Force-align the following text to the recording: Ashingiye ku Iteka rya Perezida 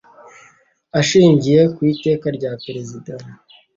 Ashingiye 0.99 1.61
ku 1.73 1.79
Iteka 1.93 2.27
rya 2.37 2.51
Perezida 2.63 3.13